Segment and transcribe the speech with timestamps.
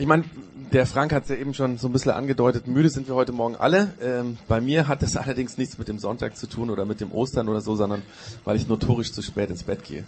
[0.00, 0.24] Ich meine,
[0.72, 3.32] der Frank hat es ja eben schon so ein bisschen angedeutet, müde sind wir heute
[3.32, 3.92] Morgen alle.
[4.00, 7.12] Ähm, bei mir hat das allerdings nichts mit dem Sonntag zu tun oder mit dem
[7.12, 8.00] Ostern oder so, sondern
[8.46, 10.04] weil ich notorisch zu spät ins Bett gehe.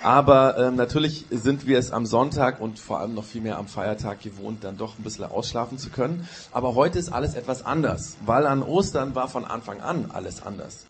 [0.00, 3.66] Aber ähm, natürlich sind wir es am Sonntag und vor allem noch viel mehr am
[3.66, 6.28] Feiertag gewohnt, dann doch ein bisschen ausschlafen zu können.
[6.52, 10.86] Aber heute ist alles etwas anders, weil an Ostern war von Anfang an alles anders.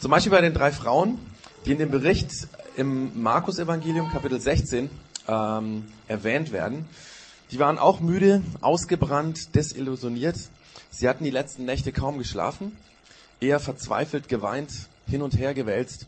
[0.00, 1.16] Zum Beispiel bei den drei Frauen,
[1.64, 4.90] die in dem Bericht im Markus-Evangelium Kapitel 16
[5.28, 6.86] ähm, erwähnt werden.
[7.52, 10.36] Die waren auch müde, ausgebrannt, desillusioniert.
[10.90, 12.74] Sie hatten die letzten Nächte kaum geschlafen,
[13.40, 14.70] eher verzweifelt geweint,
[15.06, 16.06] hin und her gewälzt,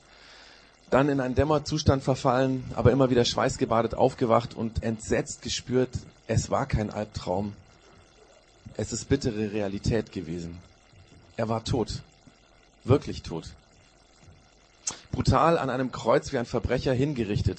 [0.88, 5.90] dann in einen Dämmerzustand verfallen, aber immer wieder schweißgebadet aufgewacht und entsetzt gespürt,
[6.28, 7.52] es war kein Albtraum,
[8.78, 10.58] es ist bittere Realität gewesen.
[11.36, 12.00] Er war tot,
[12.84, 13.50] wirklich tot.
[15.12, 17.58] Brutal an einem Kreuz wie ein Verbrecher hingerichtet.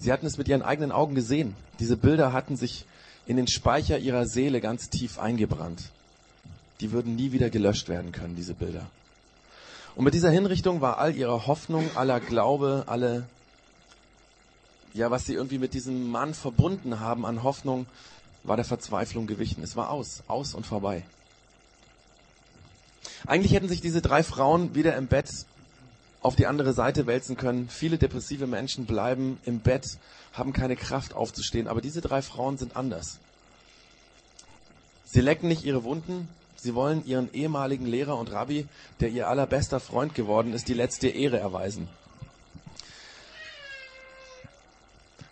[0.00, 1.54] Sie hatten es mit ihren eigenen Augen gesehen.
[1.78, 2.84] Diese Bilder hatten sich
[3.26, 5.90] in den Speicher ihrer Seele ganz tief eingebrannt.
[6.80, 8.86] Die würden nie wieder gelöscht werden können, diese Bilder.
[9.94, 13.24] Und mit dieser Hinrichtung war all ihre Hoffnung, aller Glaube, alle,
[14.94, 17.86] ja, was sie irgendwie mit diesem Mann verbunden haben an Hoffnung,
[18.42, 19.62] war der Verzweiflung gewichen.
[19.62, 21.04] Es war aus, aus und vorbei.
[23.26, 25.30] Eigentlich hätten sich diese drei Frauen wieder im Bett
[26.22, 27.68] auf die andere Seite wälzen können.
[27.68, 29.98] Viele depressive Menschen bleiben im Bett,
[30.32, 31.68] haben keine Kraft aufzustehen.
[31.68, 33.18] Aber diese drei Frauen sind anders.
[35.04, 36.28] Sie lecken nicht ihre Wunden.
[36.56, 38.66] Sie wollen ihren ehemaligen Lehrer und Rabbi,
[39.00, 41.88] der ihr allerbester Freund geworden ist, die letzte Ehre erweisen.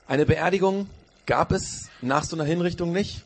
[0.09, 0.91] Eine Beerdigung
[1.25, 3.23] gab es nach so einer Hinrichtung nicht.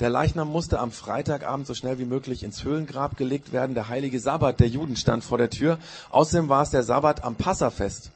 [0.00, 3.74] Der Leichnam musste am Freitagabend so schnell wie möglich ins Höhlengrab gelegt werden.
[3.74, 5.78] Der heilige Sabbat der Juden stand vor der Tür.
[6.10, 8.10] Außerdem war es der Sabbat am Passafest.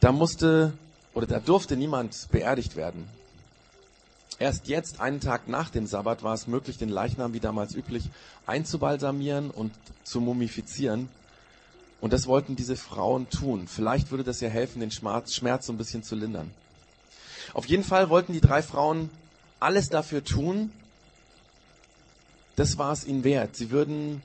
[0.00, 0.72] Da musste
[1.14, 3.08] oder da durfte niemand beerdigt werden.
[4.40, 8.08] Erst jetzt, einen Tag nach dem Sabbat, war es möglich, den Leichnam wie damals üblich
[8.46, 9.72] einzubalsamieren und
[10.04, 11.08] zu mumifizieren.
[12.00, 13.66] Und das wollten diese Frauen tun.
[13.66, 16.50] Vielleicht würde das ja helfen, den Schmerz so ein bisschen zu lindern.
[17.54, 19.10] Auf jeden Fall wollten die drei Frauen
[19.58, 20.70] alles dafür tun,
[22.58, 23.54] das war es ihnen wert.
[23.54, 24.20] Sie würden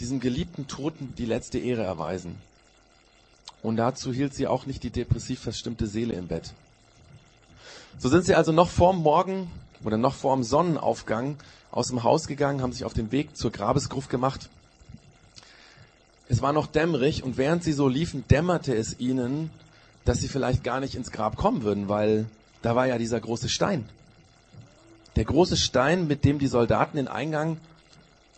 [0.00, 2.36] diesem geliebten Toten die letzte Ehre erweisen.
[3.62, 6.52] Und dazu hielt sie auch nicht die depressiv verstimmte Seele im Bett.
[7.98, 9.50] So sind sie also noch vorm Morgen
[9.84, 11.36] oder noch vorm Sonnenaufgang
[11.70, 14.48] aus dem Haus gegangen, haben sich auf den Weg zur Grabesgruft gemacht.
[16.28, 19.50] Es war noch dämmerig und während sie so liefen, dämmerte es ihnen,
[20.04, 22.26] dass sie vielleicht gar nicht ins Grab kommen würden, weil
[22.62, 23.88] da war ja dieser große Stein.
[25.14, 27.58] Der große Stein, mit dem die Soldaten den Eingang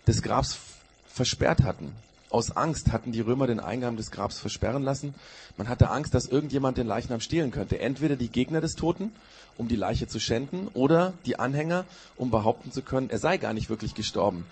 [0.08, 0.58] des Grabs
[1.06, 1.92] versperrt hatten.
[2.30, 5.14] Aus Angst hatten die Römer den Eingang des Grabs versperren lassen.
[5.56, 7.78] Man hatte Angst, dass irgendjemand den Leichnam stehlen könnte.
[7.78, 9.12] Entweder die Gegner des Toten,
[9.56, 11.84] um die Leiche zu schänden, oder die Anhänger,
[12.16, 14.44] um behaupten zu können, er sei gar nicht wirklich gestorben.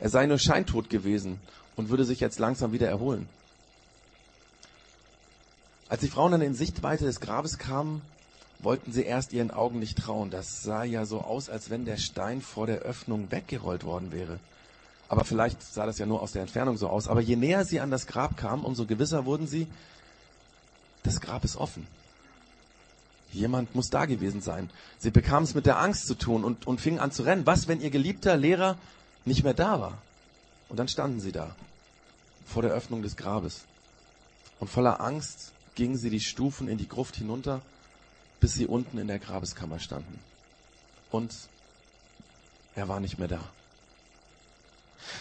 [0.00, 1.38] Er sei nur scheintot gewesen
[1.76, 3.28] und würde sich jetzt langsam wieder erholen.
[5.88, 8.02] Als die Frauen dann in Sichtweite des Grabes kamen,
[8.58, 10.30] wollten sie erst ihren Augen nicht trauen.
[10.30, 14.38] Das sah ja so aus, als wenn der Stein vor der Öffnung weggerollt worden wäre.
[15.14, 17.06] Aber vielleicht sah das ja nur aus der Entfernung so aus.
[17.06, 19.68] Aber je näher sie an das Grab kamen, umso gewisser wurden sie,
[21.04, 21.86] das Grab ist offen.
[23.30, 24.70] Jemand muss da gewesen sein.
[24.98, 27.46] Sie bekamen es mit der Angst zu tun und, und fingen an zu rennen.
[27.46, 28.76] Was, wenn ihr geliebter Lehrer
[29.24, 29.98] nicht mehr da war?
[30.68, 31.54] Und dann standen sie da,
[32.44, 33.66] vor der Öffnung des Grabes.
[34.58, 37.60] Und voller Angst gingen sie die Stufen in die Gruft hinunter,
[38.40, 40.18] bis sie unten in der Grabeskammer standen.
[41.12, 41.32] Und
[42.74, 43.48] er war nicht mehr da.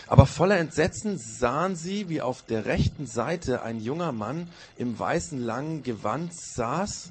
[0.07, 5.39] Aber voller Entsetzen sahen sie, wie auf der rechten Seite ein junger Mann im weißen
[5.41, 7.09] langen Gewand saß.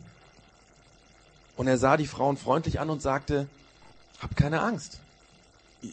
[1.56, 3.46] Und er sah die Frauen freundlich an und sagte,
[4.20, 4.98] habt keine Angst.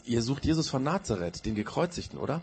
[0.04, 2.42] Ihr sucht Jesus von Nazareth, den Gekreuzigten, oder?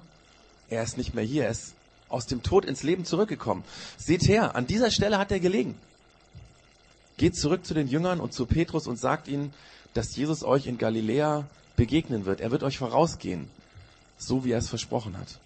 [0.69, 1.73] Er ist nicht mehr hier, er ist
[2.09, 3.63] aus dem Tod ins Leben zurückgekommen.
[3.97, 5.75] Seht her, an dieser Stelle hat er gelegen.
[7.17, 9.53] Geht zurück zu den Jüngern und zu Petrus und sagt ihnen,
[9.93, 12.41] dass Jesus euch in Galiläa begegnen wird.
[12.41, 13.49] Er wird euch vorausgehen
[14.17, 15.39] so wie er es versprochen hat.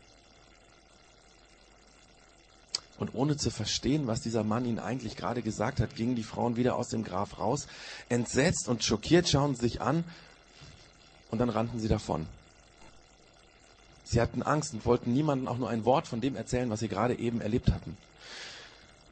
[2.97, 6.55] Und ohne zu verstehen, was dieser Mann ihnen eigentlich gerade gesagt hat, gingen die Frauen
[6.55, 7.67] wieder aus dem Grab raus.
[8.09, 10.03] Entsetzt und schockiert schauen sie sich an
[11.31, 12.27] und dann rannten sie davon.
[14.03, 16.89] Sie hatten Angst und wollten niemandem auch nur ein Wort von dem erzählen, was sie
[16.89, 17.97] gerade eben erlebt hatten.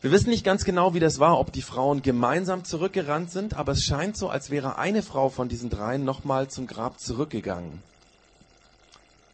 [0.01, 3.71] Wir wissen nicht ganz genau, wie das war, ob die Frauen gemeinsam zurückgerannt sind, aber
[3.71, 7.81] es scheint so, als wäre eine Frau von diesen dreien nochmal zum Grab zurückgegangen.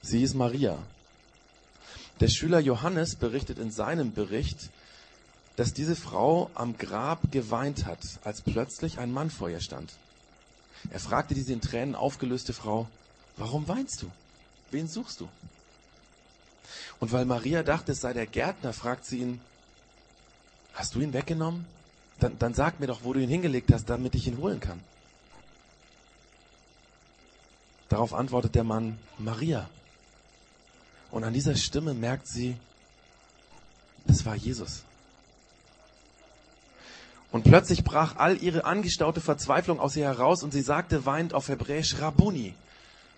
[0.06, 0.78] Sie ist Maria.
[2.20, 4.70] Der Schüler Johannes berichtet in seinem Bericht,
[5.56, 9.92] dass diese Frau am Grab geweint hat, als plötzlich ein Mann vor ihr stand.
[10.92, 12.88] Er fragte diese in Tränen aufgelöste Frau,
[13.36, 14.12] warum weinst du?
[14.70, 15.30] Wen suchst du?
[17.00, 19.42] Und weil Maria dachte, es sei der Gärtner, fragt sie ihn,
[20.76, 21.66] hast du ihn weggenommen?
[22.20, 24.80] Dann, dann sag mir doch, wo du ihn hingelegt hast, damit ich ihn holen kann.
[27.90, 29.68] Darauf antwortet der Mann, Maria.
[31.16, 32.58] Und an dieser Stimme merkt sie,
[34.06, 34.84] das war Jesus.
[37.32, 41.48] Und plötzlich brach all ihre angestaute Verzweiflung aus ihr heraus und sie sagte weinend auf
[41.48, 42.54] Hebräisch Rabuni.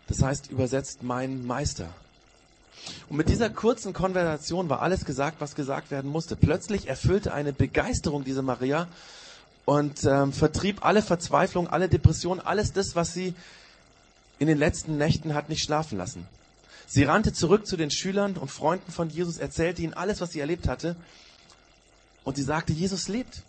[0.07, 1.87] Das heißt übersetzt mein Meister.
[3.09, 6.35] Und mit dieser kurzen Konversation war alles gesagt, was gesagt werden musste.
[6.35, 8.87] Plötzlich erfüllte eine Begeisterung diese Maria
[9.65, 13.33] und ähm, vertrieb alle Verzweiflung, alle Depressionen, alles das, was sie
[14.37, 16.27] in den letzten Nächten hat nicht schlafen lassen.
[16.87, 20.39] Sie rannte zurück zu den Schülern und Freunden von Jesus, erzählte ihnen alles, was sie
[20.39, 20.95] erlebt hatte.
[22.23, 23.43] Und sie sagte, Jesus lebt.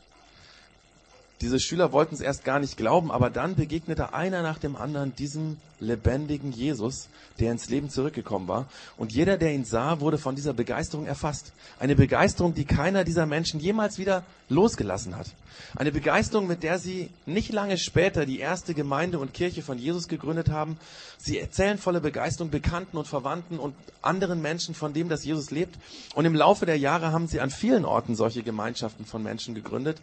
[1.41, 5.15] Diese Schüler wollten es erst gar nicht glauben, aber dann begegnete einer nach dem anderen
[5.15, 7.09] diesem lebendigen Jesus,
[7.39, 8.67] der ins Leben zurückgekommen war.
[8.97, 11.53] Und jeder, der ihn sah, wurde von dieser Begeisterung erfasst.
[11.79, 15.29] Eine Begeisterung, die keiner dieser Menschen jemals wieder losgelassen hat.
[15.77, 20.09] Eine Begeisterung, mit der sie nicht lange später die erste Gemeinde und Kirche von Jesus
[20.09, 20.77] gegründet haben.
[21.19, 25.79] Sie erzählen voller Begeisterung Bekannten und Verwandten und anderen Menschen von dem, dass Jesus lebt.
[26.17, 29.99] Und im Laufe der Jahre haben sie an vielen Orten solche Gemeinschaften von Menschen gegründet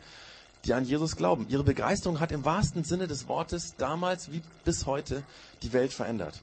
[0.65, 1.45] die an Jesus glauben.
[1.49, 5.23] Ihre Begeisterung hat im wahrsten Sinne des Wortes damals wie bis heute
[5.63, 6.39] die Welt verändert.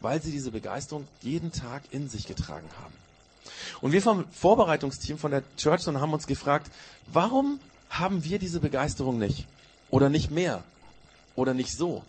[0.00, 2.94] Weil sie diese Begeisterung jeden Tag in sich getragen haben.
[3.80, 6.70] Und wir vom Vorbereitungsteam von der Churchzone haben uns gefragt,
[7.06, 7.58] warum
[7.90, 9.46] haben wir diese Begeisterung nicht?
[9.90, 10.62] Oder nicht mehr?
[11.34, 12.04] Oder nicht so?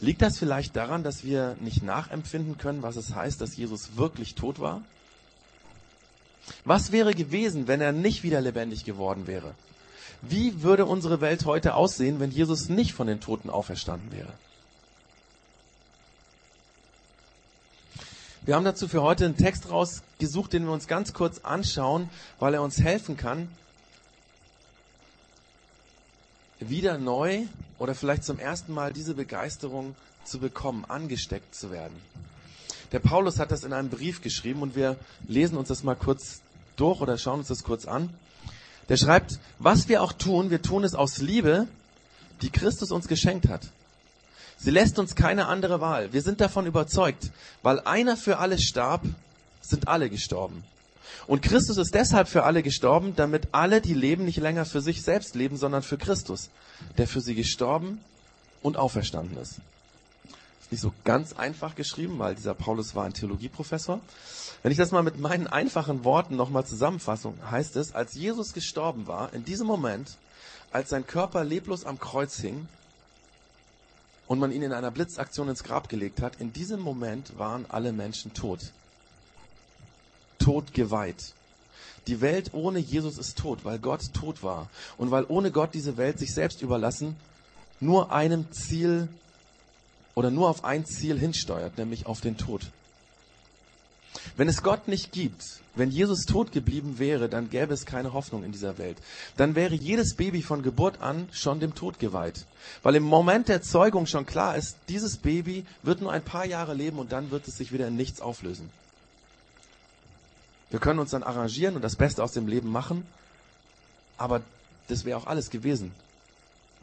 [0.00, 4.34] Liegt das vielleicht daran, dass wir nicht nachempfinden können, was es heißt, dass Jesus wirklich
[4.34, 4.82] tot war?
[6.64, 9.54] Was wäre gewesen, wenn er nicht wieder lebendig geworden wäre?
[10.22, 14.32] Wie würde unsere Welt heute aussehen, wenn Jesus nicht von den Toten auferstanden wäre?
[18.42, 22.08] Wir haben dazu für heute einen Text rausgesucht, den wir uns ganz kurz anschauen,
[22.38, 23.48] weil er uns helfen kann,
[26.60, 27.42] wieder neu
[27.78, 32.00] oder vielleicht zum ersten Mal diese Begeisterung zu bekommen, angesteckt zu werden.
[32.92, 34.96] Der Paulus hat das in einem Brief geschrieben und wir
[35.26, 36.40] lesen uns das mal kurz
[36.76, 38.10] durch oder schauen uns das kurz an.
[38.88, 41.66] Der schreibt, was wir auch tun, wir tun es aus Liebe,
[42.42, 43.62] die Christus uns geschenkt hat.
[44.58, 46.12] Sie lässt uns keine andere Wahl.
[46.12, 47.30] Wir sind davon überzeugt,
[47.62, 49.02] weil einer für alle starb,
[49.60, 50.64] sind alle gestorben.
[51.26, 55.02] Und Christus ist deshalb für alle gestorben, damit alle, die leben, nicht länger für sich
[55.02, 56.50] selbst leben, sondern für Christus,
[56.98, 58.00] der für sie gestorben
[58.62, 59.56] und auferstanden ist.
[60.66, 64.00] Ist nicht so ganz einfach geschrieben, weil dieser Paulus war ein Theologieprofessor.
[64.64, 69.06] Wenn ich das mal mit meinen einfachen Worten nochmal zusammenfasse, heißt es, als Jesus gestorben
[69.06, 70.16] war, in diesem Moment,
[70.72, 72.66] als sein Körper leblos am Kreuz hing
[74.26, 77.92] und man ihn in einer Blitzaktion ins Grab gelegt hat, in diesem Moment waren alle
[77.92, 78.72] Menschen tot.
[80.40, 81.32] Tot geweiht.
[82.08, 84.68] Die Welt ohne Jesus ist tot, weil Gott tot war
[84.98, 87.14] und weil ohne Gott diese Welt sich selbst überlassen
[87.78, 89.08] nur einem Ziel
[90.16, 92.62] oder nur auf ein Ziel hinsteuert, nämlich auf den Tod.
[94.36, 98.42] Wenn es Gott nicht gibt, wenn Jesus tot geblieben wäre, dann gäbe es keine Hoffnung
[98.42, 98.96] in dieser Welt.
[99.36, 102.46] Dann wäre jedes Baby von Geburt an schon dem Tod geweiht.
[102.82, 106.72] Weil im Moment der Zeugung schon klar ist, dieses Baby wird nur ein paar Jahre
[106.72, 108.70] leben und dann wird es sich wieder in nichts auflösen.
[110.70, 113.06] Wir können uns dann arrangieren und das Beste aus dem Leben machen,
[114.16, 114.40] aber
[114.88, 115.92] das wäre auch alles gewesen.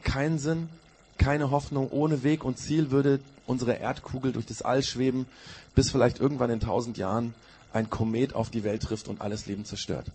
[0.04, 0.68] Kein Sinn,
[1.18, 5.26] keine Hoffnung, ohne Weg und Ziel würde unsere Erdkugel durch das All schweben,
[5.74, 7.34] bis vielleicht irgendwann in tausend Jahren
[7.72, 10.06] ein Komet auf die Welt trifft und alles Leben zerstört.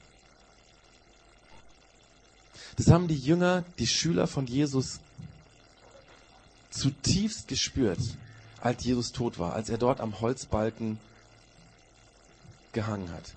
[2.77, 4.99] Das haben die Jünger, die Schüler von Jesus
[6.69, 7.99] zutiefst gespürt,
[8.61, 10.97] als Jesus tot war, als er dort am Holzbalken
[12.71, 13.33] gehangen hat.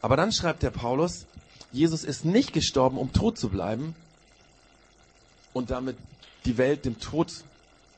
[0.00, 1.26] Aber dann schreibt der Paulus,
[1.70, 3.94] Jesus ist nicht gestorben, um tot zu bleiben,
[5.58, 5.96] und damit
[6.44, 7.32] die Welt dem Tod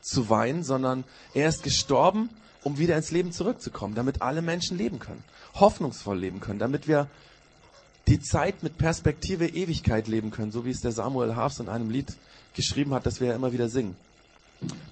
[0.01, 2.31] zu weihen, sondern er ist gestorben,
[2.63, 5.23] um wieder ins Leben zurückzukommen, damit alle Menschen leben können,
[5.55, 7.07] hoffnungsvoll leben können, damit wir
[8.09, 11.91] die Zeit mit Perspektive Ewigkeit leben können, so wie es der Samuel Hafs in einem
[11.91, 12.13] Lied
[12.55, 13.95] geschrieben hat, das wir ja immer wieder singen.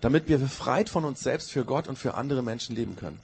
[0.00, 3.18] Damit wir befreit von uns selbst für Gott und für andere Menschen leben können.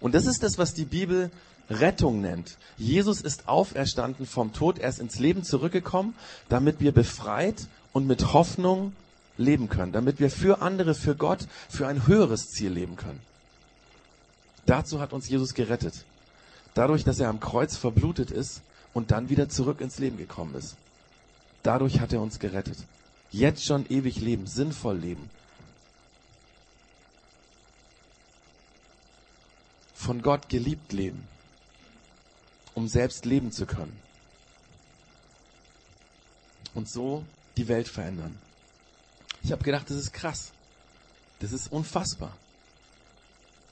[0.00, 1.30] Und das ist das, was die Bibel
[1.68, 2.56] Rettung nennt.
[2.78, 6.14] Jesus ist auferstanden vom Tod, er ist ins Leben zurückgekommen,
[6.48, 8.94] damit wir befreit und mit Hoffnung
[9.36, 13.20] leben können, damit wir für andere, für Gott, für ein höheres Ziel leben können.
[14.66, 16.04] Dazu hat uns Jesus gerettet.
[16.74, 18.62] Dadurch, dass er am Kreuz verblutet ist
[18.94, 20.76] und dann wieder zurück ins Leben gekommen ist.
[21.62, 22.78] Dadurch hat er uns gerettet.
[23.30, 25.30] Jetzt schon ewig leben, sinnvoll leben.
[29.94, 31.26] Von Gott geliebt leben,
[32.74, 33.96] um selbst leben zu können.
[36.74, 37.24] Und so
[37.56, 38.38] die Welt verändern.
[39.42, 40.52] Ich habe gedacht, das ist krass.
[41.40, 42.36] Das ist unfassbar.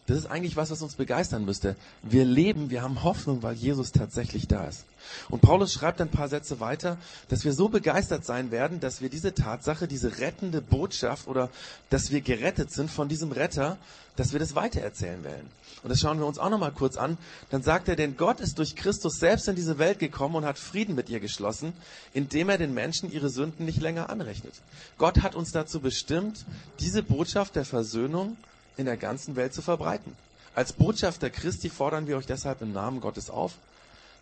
[0.08, 1.76] Das ist eigentlich was, was uns begeistern müsste.
[2.02, 4.86] Wir leben, wir haben Hoffnung, weil Jesus tatsächlich da ist.
[5.28, 6.96] Und Paulus schreibt ein paar Sätze weiter,
[7.28, 11.50] dass wir so begeistert sein werden, dass wir diese Tatsache, diese rettende Botschaft oder
[11.90, 13.76] dass wir gerettet sind von diesem Retter,
[14.16, 15.46] dass wir das weitererzählen werden.
[15.82, 17.18] Und das schauen wir uns auch nochmal kurz an.
[17.50, 20.58] Dann sagt er, denn Gott ist durch Christus selbst in diese Welt gekommen und hat
[20.58, 21.74] Frieden mit ihr geschlossen,
[22.14, 24.54] indem er den Menschen ihre Sünden nicht länger anrechnet.
[24.96, 26.46] Gott hat uns dazu bestimmt,
[26.80, 28.38] diese Botschaft der Versöhnung
[28.78, 30.16] in der ganzen Welt zu verbreiten.
[30.54, 33.54] Als Botschafter Christi fordern wir euch deshalb im Namen Gottes auf,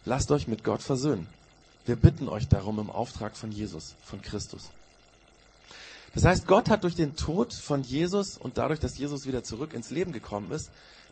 [0.05, 1.29] lasst euch mit Gott versöhnen.
[1.85, 4.71] Wir bitten euch darum im Auftrag von Jesus, von Christus.
[6.15, 9.73] Das heißt, Gott hat durch den Tod von Jesus und dadurch, dass Jesus wieder zurück
[9.75, 10.71] ins Leben gekommen ist,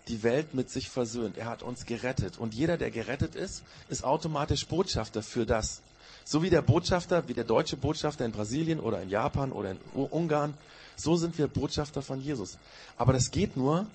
[0.08, 1.36] die Welt mit sich versöhnt.
[1.36, 2.38] Er hat uns gerettet.
[2.38, 5.80] Und jeder, der gerettet ist, ist automatisch Botschafter für das.
[6.24, 9.78] So wie der Botschafter, wie der deutsche Botschafter in Brasilien oder in Japan oder in
[9.94, 10.54] Ungarn
[10.96, 12.58] so sind wir Botschafter von Jesus.
[12.96, 13.86] Aber das geht nur,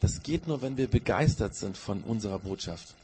[0.00, 2.94] das geht nur, wenn wir begeistert sind von unserer Botschaft.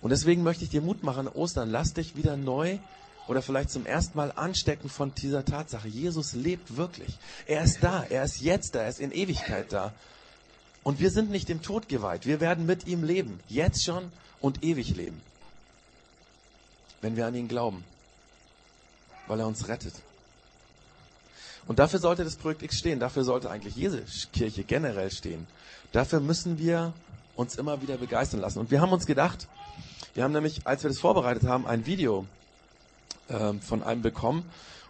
[0.00, 2.78] Und deswegen möchte ich dir Mut machen, Ostern, lass dich wieder neu
[3.28, 5.88] oder vielleicht zum ersten Mal anstecken von dieser Tatsache.
[5.88, 7.16] Jesus lebt wirklich.
[7.46, 9.92] Er ist da, er ist jetzt da, er ist in Ewigkeit da.
[10.82, 12.26] Und wir sind nicht dem Tod geweiht.
[12.26, 13.38] Wir werden mit ihm leben.
[13.48, 15.20] Jetzt schon und ewig leben.
[17.00, 17.84] Wenn wir an ihn glauben.
[19.28, 19.94] Weil er uns rettet.
[21.66, 23.00] Und dafür sollte das Projekt X stehen.
[23.00, 24.02] Dafür sollte eigentlich jede
[24.32, 25.46] Kirche generell stehen.
[25.92, 26.92] Dafür müssen wir
[27.36, 28.58] uns immer wieder begeistern lassen.
[28.58, 29.48] Und wir haben uns gedacht,
[30.14, 32.26] wir haben nämlich, als wir das vorbereitet haben, ein Video
[33.28, 34.44] äh, von einem bekommen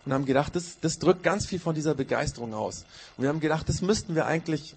[0.05, 2.85] und haben gedacht, das, das drückt ganz viel von dieser Begeisterung aus.
[3.17, 4.75] Und wir haben gedacht, das müssten wir eigentlich,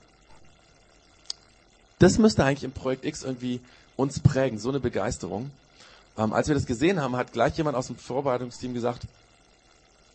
[2.00, 3.62] das müsste eigentlich im Projekt X irgendwie
[3.96, 5.50] uns prägen, so eine Begeisterung.
[6.18, 9.08] Ähm, als wir das gesehen haben, hat gleich jemand aus dem Vorbereitungsteam gesagt,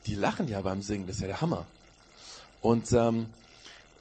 [0.06, 1.66] die lachen ja beim Singen, das ist ja der Hammer.
[2.60, 3.26] Und ähm,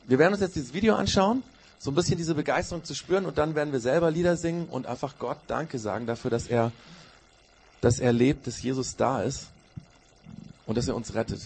[0.08, 1.44] wir werden uns jetzt dieses Video anschauen,
[1.78, 4.86] so ein bisschen diese Begeisterung zu spüren und dann werden wir selber Lieder singen und
[4.86, 6.72] einfach Gott Danke sagen dafür, dass er,
[7.80, 9.48] dass er lebt, dass Jesus da ist
[10.66, 11.42] und dass er uns rettet.